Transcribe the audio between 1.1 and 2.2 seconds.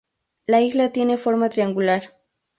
forma triangular.